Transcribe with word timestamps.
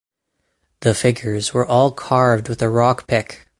The 0.79 0.95
figures 0.95 1.53
were 1.53 1.63
all 1.63 1.91
carved 1.91 2.49
with 2.49 2.63
a 2.63 2.69
rock 2.69 3.05
pick. 3.05 3.47